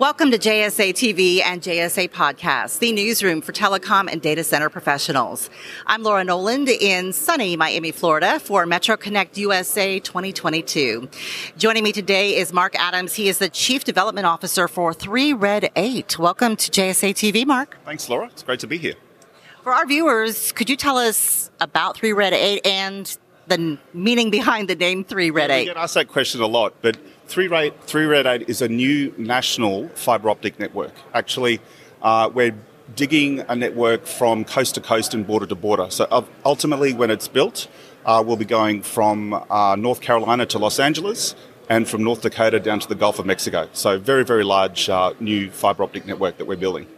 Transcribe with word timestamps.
Welcome 0.00 0.30
to 0.30 0.38
JSA 0.38 0.94
TV 0.94 1.42
and 1.44 1.60
JSA 1.60 2.08
Podcast, 2.08 2.78
the 2.78 2.90
newsroom 2.90 3.42
for 3.42 3.52
telecom 3.52 4.10
and 4.10 4.22
data 4.22 4.42
center 4.42 4.70
professionals. 4.70 5.50
I'm 5.86 6.02
Laura 6.02 6.24
Noland 6.24 6.70
in 6.70 7.12
sunny 7.12 7.54
Miami, 7.54 7.92
Florida 7.92 8.40
for 8.40 8.64
Metro 8.64 8.96
Connect 8.96 9.36
USA 9.36 10.00
2022. 10.00 11.06
Joining 11.58 11.84
me 11.84 11.92
today 11.92 12.34
is 12.34 12.50
Mark 12.50 12.74
Adams. 12.78 13.12
He 13.12 13.28
is 13.28 13.40
the 13.40 13.50
Chief 13.50 13.84
Development 13.84 14.26
Officer 14.26 14.68
for 14.68 14.94
3 14.94 15.34
Red 15.34 15.70
8. 15.76 16.18
Welcome 16.18 16.56
to 16.56 16.70
JSA 16.70 17.10
TV, 17.10 17.44
Mark. 17.44 17.76
Thanks, 17.84 18.08
Laura. 18.08 18.28
It's 18.28 18.42
great 18.42 18.60
to 18.60 18.66
be 18.66 18.78
here. 18.78 18.94
For 19.62 19.74
our 19.74 19.84
viewers, 19.84 20.52
could 20.52 20.70
you 20.70 20.76
tell 20.76 20.96
us 20.96 21.50
about 21.60 21.98
3 21.98 22.14
Red 22.14 22.32
8 22.32 22.66
and 22.66 23.18
the 23.48 23.78
meaning 23.92 24.30
behind 24.30 24.68
the 24.68 24.76
name 24.76 25.04
3 25.04 25.30
Red 25.30 25.50
8? 25.50 25.58
We 25.58 25.64
get 25.66 25.76
asked 25.76 25.92
that 25.92 26.08
question 26.08 26.40
a 26.40 26.46
lot, 26.46 26.72
but 26.80 26.96
3 27.30 27.46
Red, 27.46 27.80
3 27.82 28.06
Red 28.06 28.26
8 28.26 28.48
is 28.48 28.60
a 28.60 28.66
new 28.66 29.14
national 29.16 29.88
fibre 29.90 30.30
optic 30.30 30.58
network. 30.58 30.92
Actually, 31.14 31.60
uh, 32.02 32.28
we're 32.34 32.56
digging 32.96 33.38
a 33.48 33.54
network 33.54 34.04
from 34.04 34.44
coast 34.44 34.74
to 34.74 34.80
coast 34.80 35.14
and 35.14 35.24
border 35.24 35.46
to 35.46 35.54
border. 35.54 35.86
So 35.90 36.26
ultimately, 36.44 36.92
when 36.92 37.08
it's 37.08 37.28
built, 37.28 37.68
uh, 38.04 38.20
we'll 38.26 38.36
be 38.36 38.44
going 38.44 38.82
from 38.82 39.32
uh, 39.48 39.76
North 39.76 40.00
Carolina 40.00 40.44
to 40.46 40.58
Los 40.58 40.80
Angeles 40.80 41.36
and 41.68 41.88
from 41.88 42.02
North 42.02 42.22
Dakota 42.22 42.58
down 42.58 42.80
to 42.80 42.88
the 42.88 42.96
Gulf 42.96 43.20
of 43.20 43.26
Mexico. 43.26 43.68
So 43.74 43.96
very, 43.96 44.24
very 44.24 44.42
large 44.42 44.88
uh, 44.88 45.12
new 45.20 45.52
fibre 45.52 45.84
optic 45.84 46.06
network 46.06 46.36
that 46.38 46.46
we're 46.46 46.56
building. 46.56 46.88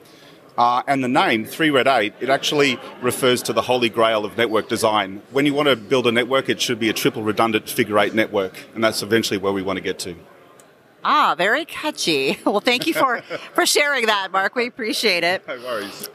Uh, 0.57 0.83
and 0.87 1.03
the 1.03 1.09
name, 1.09 1.45
3 1.47 1.71
Red 1.71 1.87
8, 1.87 2.13
it 2.21 2.29
actually 2.29 2.79
refers 3.01 3.43
to 3.43 3.53
the 3.55 3.63
holy 3.63 3.89
grail 3.89 4.25
of 4.25 4.37
network 4.37 4.69
design. 4.69 5.23
When 5.31 5.47
you 5.47 5.55
want 5.55 5.69
to 5.69 5.77
build 5.77 6.07
a 6.07 6.13
network, 6.13 6.49
it 6.51 6.61
should 6.61 6.79
be 6.79 6.91
a 6.91 6.93
triple 6.93 7.23
redundant 7.23 7.71
figure 7.71 7.99
eight 7.99 8.15
network, 8.15 8.53
and 8.75 8.85
that's 8.85 9.03
eventually 9.03 9.39
where 9.39 9.53
we 9.53 9.63
want 9.63 9.79
to 9.79 9.81
get 9.83 9.99
to. 10.01 10.15
Ah, 11.05 11.35
very 11.37 11.65
catchy. 11.65 12.39
Well, 12.45 12.61
thank 12.61 12.87
you 12.87 12.93
for, 12.93 13.23
for 13.55 13.65
sharing 13.65 14.07
that, 14.07 14.31
Mark. 14.31 14.55
We 14.55 14.67
appreciate 14.67 15.25
it. 15.25 15.47
No 15.49 15.59
worries. 15.59 16.11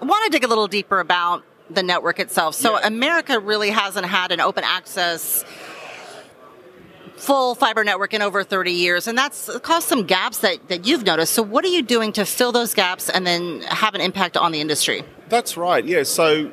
I 0.00 0.04
want 0.06 0.24
to 0.24 0.30
dig 0.30 0.42
a 0.44 0.48
little 0.48 0.68
deeper 0.68 0.98
about 0.98 1.44
the 1.70 1.82
network 1.82 2.18
itself. 2.18 2.54
So, 2.54 2.78
Yeah. 2.78 2.86
America 2.86 3.38
really 3.38 3.70
hasn't 3.70 4.06
had 4.06 4.32
an 4.32 4.40
open 4.40 4.64
access 4.64 5.44
full 7.16 7.54
fiber 7.54 7.84
network 7.84 8.14
in 8.14 8.22
over 8.22 8.44
30 8.44 8.72
years, 8.72 9.06
and 9.06 9.16
that's 9.16 9.50
caused 9.60 9.88
some 9.88 10.04
gaps 10.04 10.38
that, 10.38 10.68
that 10.68 10.86
you've 10.86 11.04
noticed. 11.04 11.32
So, 11.32 11.42
what 11.42 11.64
are 11.64 11.68
you 11.68 11.82
doing 11.82 12.12
to 12.12 12.24
fill 12.24 12.52
those 12.52 12.74
gaps 12.74 13.08
and 13.08 13.26
then 13.26 13.60
have 13.62 13.94
an 13.94 14.00
impact 14.00 14.36
on 14.36 14.52
the 14.52 14.60
industry? 14.60 15.04
That's 15.28 15.56
right, 15.56 15.84
yeah. 15.84 16.02
So 16.02 16.52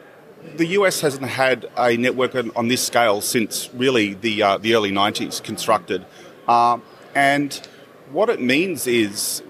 the 0.56 0.68
US 0.68 1.02
hasn't 1.02 1.26
had 1.26 1.70
a 1.78 1.98
network 1.98 2.36
on, 2.56 2.68
this 2.68 2.86
scale 2.86 3.22
since 3.22 3.70
really 3.74 4.14
the, 4.14 4.42
uh, 4.42 4.58
the 4.58 4.76
early 4.76 4.92
90s 4.92 5.44
constructed. 5.44 6.06
Uh, 6.48 6.80
and 7.14 7.68
what 8.12 8.30
it 8.30 8.42
means 8.42 8.88
is 8.88 9.44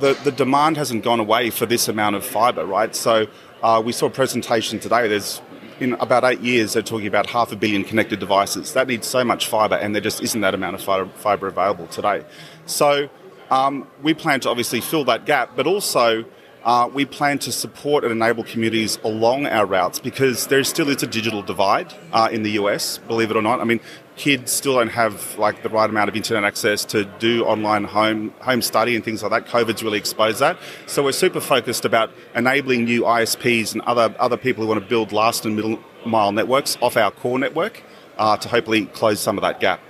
the, 0.00 0.14
the 0.24 0.32
demand 0.32 0.76
hasn't 0.76 1.04
gone 1.04 1.20
away 1.20 1.50
for 1.50 1.66
this 1.66 1.88
amount 1.88 2.16
of 2.16 2.26
fibre, 2.26 2.64
right? 2.64 2.94
So 2.94 3.26
uh, 3.62 3.82
we 3.84 3.92
saw 3.92 4.06
a 4.06 4.10
presentation 4.10 4.78
today. 4.78 5.08
There's 5.08 5.40
in 5.80 5.94
about 5.94 6.24
eight 6.24 6.40
years, 6.40 6.72
they're 6.72 6.82
talking 6.82 7.06
about 7.06 7.26
half 7.26 7.52
a 7.52 7.56
billion 7.56 7.84
connected 7.84 8.20
devices. 8.20 8.72
That 8.74 8.88
needs 8.88 9.06
so 9.06 9.24
much 9.24 9.48
fibre, 9.48 9.76
and 9.76 9.94
there 9.94 10.02
just 10.02 10.22
isn't 10.22 10.40
that 10.40 10.54
amount 10.54 10.74
of 10.76 11.12
fibre, 11.14 11.46
available 11.46 11.86
today. 11.88 12.24
So 12.66 13.08
um, 13.50 13.86
we 14.02 14.14
plan 14.14 14.40
to 14.40 14.50
obviously 14.50 14.80
fill 14.80 15.04
that 15.06 15.26
gap, 15.26 15.56
but 15.56 15.66
also 15.66 16.24
uh, 16.64 16.88
we 16.92 17.04
plan 17.04 17.38
to 17.38 17.52
support 17.52 18.04
and 18.04 18.12
enable 18.12 18.42
communities 18.44 18.98
along 19.04 19.46
our 19.46 19.66
routes 19.66 19.98
because 19.98 20.46
there 20.46 20.64
still 20.64 20.88
is 20.88 21.02
a 21.02 21.06
digital 21.06 21.42
divide 21.42 21.92
uh, 22.12 22.28
in 22.32 22.42
the 22.42 22.52
US, 22.52 22.98
believe 22.98 23.30
it 23.30 23.36
or 23.36 23.42
not. 23.42 23.60
I 23.60 23.64
mean, 23.64 23.80
kids 24.16 24.52
still 24.52 24.74
don't 24.76 24.88
have 24.88 25.38
like 25.38 25.62
the 25.62 25.68
right 25.68 25.90
amount 25.90 26.08
of 26.08 26.16
internet 26.16 26.44
access 26.44 26.84
to 26.86 27.04
do 27.18 27.44
online 27.44 27.84
home 27.84 28.32
home 28.40 28.62
study 28.62 28.94
and 28.94 29.04
things 29.04 29.22
like 29.22 29.30
that. 29.30 29.46
COVID's 29.46 29.82
really 29.82 29.98
exposed 29.98 30.40
that. 30.40 30.58
So 30.86 31.02
we're 31.02 31.12
super 31.12 31.40
focused 31.40 31.84
about 31.84 32.10
enabling 32.34 32.84
new 32.84 33.02
ISPs 33.02 33.72
and 33.74 33.82
other 33.82 34.14
other 34.18 34.36
people 34.36 34.62
who 34.62 34.68
want 34.68 34.80
to 34.80 34.88
build 34.88 35.12
last 35.12 35.44
and 35.44 35.56
middle 35.56 35.78
mile 36.06 36.32
networks 36.32 36.78
off 36.80 36.96
our 36.96 37.10
core 37.10 37.38
network 37.38 37.82
uh, 38.18 38.36
to 38.36 38.48
hopefully 38.48 38.86
close 38.86 39.20
some 39.20 39.36
of 39.36 39.42
that 39.42 39.60
gap. 39.60 39.80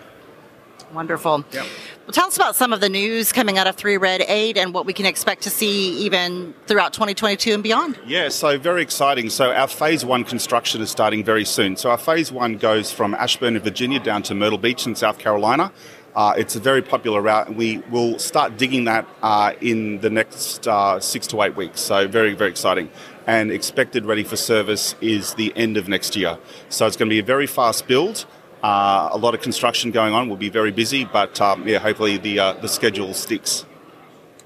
Wonderful. 0.93 1.45
Yep. 1.53 1.67
Well, 2.07 2.13
tell 2.13 2.27
us 2.27 2.37
about 2.37 2.55
some 2.55 2.75
of 2.75 2.83
the 2.83 2.91
news 2.91 3.33
coming 3.33 3.57
out 3.57 3.67
of 3.67 3.77
3 3.77 3.97
Red 3.97 4.21
8 4.29 4.59
and 4.59 4.75
what 4.75 4.85
we 4.85 4.93
can 4.93 5.07
expect 5.07 5.41
to 5.45 5.51
see 5.51 6.05
even 6.05 6.53
throughout 6.67 6.93
2022 6.93 7.55
and 7.55 7.63
beyond. 7.63 7.99
Yeah, 8.07 8.29
so 8.29 8.59
very 8.59 8.83
exciting. 8.83 9.31
So 9.31 9.53
our 9.53 9.67
phase 9.67 10.05
one 10.05 10.25
construction 10.25 10.83
is 10.83 10.91
starting 10.91 11.25
very 11.25 11.47
soon. 11.47 11.79
So 11.79 11.89
our 11.89 11.97
phase 11.97 12.31
one 12.31 12.59
goes 12.59 12.93
from 12.93 13.15
Ashburn 13.15 13.57
in 13.57 13.63
Virginia 13.63 14.01
down 14.01 14.23
to 14.25 14.35
Myrtle 14.35 14.59
Beach 14.59 14.87
in 14.87 14.95
South 14.95 15.19
Carolina. 15.19 15.73
Uh, 16.15 16.35
it's 16.37 16.55
a 16.55 16.61
very 16.61 16.83
popular 16.83 17.23
route, 17.23 17.49
and 17.49 17.57
we 17.57 17.79
will 17.91 18.19
start 18.19 18.59
digging 18.59 18.85
that 18.85 19.09
uh, 19.23 19.55
in 19.63 19.99
the 20.01 20.11
next 20.11 20.69
uh, 20.69 21.01
six 21.01 21.27
to 21.29 21.41
eight 21.41 21.57
weeks. 21.57 21.81
So 21.81 22.07
very, 22.07 22.35
very 22.35 22.51
exciting. 22.51 22.91
And 23.27 23.51
expected 23.51 24.05
ready 24.05 24.25
for 24.25 24.37
service 24.37 24.95
is 25.01 25.33
the 25.35 25.57
end 25.57 25.79
of 25.79 25.89
next 25.89 26.17
year. 26.17 26.37
So 26.69 26.87
it's 26.87 26.99
going 26.99 27.09
to 27.09 27.15
be 27.15 27.21
a 27.21 27.25
very 27.25 27.47
fast 27.47 27.87
build. 27.87 28.27
Uh, 28.65 29.11
a 29.13 29.19
lot 29.19 29.35
of 29.35 29.43
construction 29.43 29.91
going 29.91 30.15
on. 30.15 30.27
We'll 30.27 30.39
be 30.39 30.49
very 30.49 30.73
busy, 30.73 31.05
but 31.05 31.39
um, 31.39 31.69
yeah, 31.69 31.79
hopefully 31.79 32.17
the 32.17 32.39
uh, 32.39 32.53
the 32.55 32.69
schedule 32.69 33.13
sticks. 33.13 33.67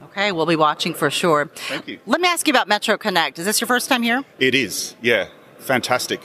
Okay, 0.07 0.33
we'll 0.33 0.45
be 0.45 0.57
watching 0.57 0.93
for 0.93 1.09
sure. 1.09 1.49
Thank 1.55 1.87
you. 1.87 2.01
Let 2.05 2.21
me 2.21 2.27
ask 2.27 2.45
you 2.49 2.51
about 2.51 2.67
Metro 2.67 2.99
Connect. 2.99 3.39
Is 3.39 3.45
this 3.45 3.61
your 3.61 3.69
first 3.69 3.89
time 3.89 4.03
here? 4.03 4.25
It 4.41 4.57
is, 4.57 4.97
yeah, 5.01 5.29
fantastic, 5.59 6.21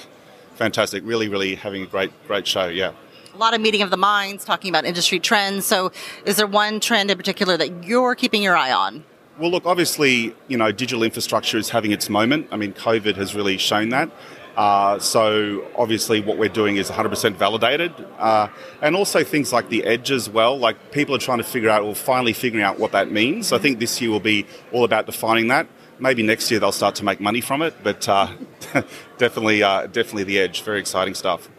fantastic. 0.56 1.04
Really, 1.06 1.28
really 1.28 1.54
having 1.54 1.84
a 1.84 1.86
great, 1.86 2.12
great 2.26 2.48
show. 2.48 2.66
Yeah. 2.66 2.94
A 3.32 3.38
lot 3.38 3.54
of 3.54 3.62
meeting 3.62 3.84
of 3.84 3.92
the 3.92 3.98
minds, 3.98 4.44
talking 4.44 4.70
about 4.72 4.86
industry 4.86 5.20
trends. 5.20 5.68
So, 5.68 5.92
is 6.26 6.38
there 6.38 6.48
one 6.48 6.80
trend 6.80 7.12
in 7.12 7.18
particular 7.18 7.58
that 7.58 7.84
you're 7.84 8.16
keeping 8.16 8.42
your 8.42 8.58
eye 8.58 8.72
on? 8.72 9.04
Well, 9.40 9.50
look, 9.50 9.66
obviously, 9.66 10.36
you 10.48 10.58
know, 10.58 10.72
digital 10.72 11.02
infrastructure 11.02 11.58
is 11.58 11.70
having 11.70 11.92
its 11.92 12.08
moment. 12.08 12.50
I 12.52 12.58
mean, 12.58 12.72
COVID 12.72 13.16
has 13.16 13.34
really 13.34 13.58
shown 13.58 13.90
that. 13.90 14.12
Uh, 14.56 15.00
so 15.00 15.66
obviously, 15.76 16.22
what 16.22 16.38
we're 16.38 16.50
doing 16.50 16.76
is 16.76 16.92
100% 16.92 17.34
validated, 17.36 17.92
uh, 18.20 18.48
and 18.80 18.96
also 18.96 19.24
things 19.24 19.52
like 19.52 19.70
the 19.70 19.84
edge 19.86 20.12
as 20.12 20.30
well. 20.30 20.60
Like 20.60 20.92
people 20.92 21.16
are 21.16 21.20
trying 21.20 21.40
to 21.40 21.44
figure 21.44 21.72
out, 21.72 21.82
or 21.82 21.96
finally 21.96 22.34
figuring 22.34 22.64
out 22.64 22.78
what 22.78 22.92
that 22.92 23.12
means. 23.12 23.52
I 23.52 23.58
think 23.58 23.80
this 23.80 24.00
year 24.00 24.12
will 24.12 24.20
be 24.20 24.46
all 24.72 24.84
about 24.84 25.08
defining 25.08 25.48
that. 25.48 25.66
Maybe 25.98 26.22
next 26.22 26.52
year 26.52 26.60
they'll 26.60 26.72
start 26.72 26.94
to 26.96 27.04
make 27.04 27.20
money 27.20 27.42
from 27.42 27.64
it, 27.64 27.74
but 27.82 28.08
uh, 28.08 28.28
definitely, 29.18 29.64
uh, 29.64 29.88
definitely 29.88 30.26
the 30.26 30.38
edge. 30.38 30.62
Very 30.62 30.80
exciting 30.80 31.16
stuff. 31.16 31.50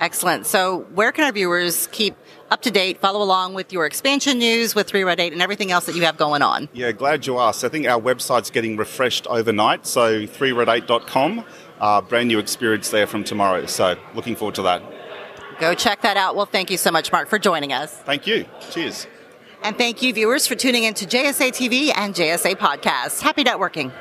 Excellent. 0.00 0.46
So, 0.46 0.86
where 0.94 1.12
can 1.12 1.24
our 1.24 1.32
viewers 1.32 1.86
keep 1.88 2.16
up 2.50 2.62
to 2.62 2.70
date, 2.70 2.98
follow 2.98 3.22
along 3.22 3.54
with 3.54 3.72
your 3.72 3.86
expansion 3.86 4.38
news 4.38 4.74
with 4.74 4.86
3 4.86 5.04
Red 5.04 5.20
8 5.20 5.32
and 5.32 5.40
everything 5.40 5.70
else 5.70 5.86
that 5.86 5.94
you 5.94 6.02
have 6.02 6.16
going 6.16 6.42
on? 6.42 6.68
Yeah, 6.72 6.92
glad 6.92 7.26
you 7.26 7.38
asked. 7.38 7.64
I 7.64 7.68
think 7.68 7.86
our 7.86 8.00
website's 8.00 8.50
getting 8.50 8.76
refreshed 8.76 9.26
overnight, 9.28 9.86
so 9.86 10.26
3red8.com. 10.26 11.44
Uh, 11.80 12.00
brand 12.00 12.28
new 12.28 12.38
experience 12.38 12.90
there 12.90 13.06
from 13.06 13.24
tomorrow. 13.24 13.66
So 13.66 13.96
looking 14.14 14.36
forward 14.36 14.54
to 14.56 14.62
that. 14.62 14.82
Go 15.58 15.74
check 15.74 16.02
that 16.02 16.16
out. 16.16 16.36
Well, 16.36 16.46
thank 16.46 16.70
you 16.70 16.76
so 16.76 16.90
much, 16.90 17.12
Mark, 17.12 17.28
for 17.28 17.38
joining 17.38 17.72
us. 17.72 17.92
Thank 17.92 18.26
you. 18.26 18.46
Cheers. 18.70 19.06
And 19.62 19.78
thank 19.78 20.02
you, 20.02 20.12
viewers, 20.12 20.46
for 20.46 20.54
tuning 20.56 20.84
in 20.84 20.94
to 20.94 21.06
JSA 21.06 21.50
TV 21.50 21.90
and 21.96 22.14
JSA 22.14 22.56
Podcasts. 22.56 23.20
Happy 23.20 23.44
networking. 23.44 23.92